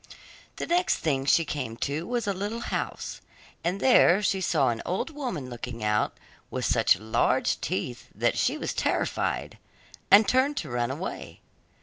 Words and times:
The 0.55 0.65
next 0.65 0.95
thing 0.97 1.25
she 1.25 1.45
came 1.45 1.77
to 1.77 2.07
was 2.07 2.25
a 2.25 2.33
little 2.33 2.61
house, 2.61 3.21
and 3.63 3.79
there 3.79 4.19
she 4.23 4.41
saw 4.41 4.69
an 4.69 4.81
old 4.83 5.11
woman 5.11 5.47
looking 5.47 5.83
out, 5.83 6.17
with 6.49 6.65
such 6.65 6.97
large 6.97 7.61
teeth, 7.61 8.07
that 8.15 8.35
she 8.35 8.57
was 8.57 8.73
terrified, 8.73 9.59
and 10.09 10.27
turned 10.27 10.57
to 10.57 10.71
run 10.71 10.89
away. 10.89 11.41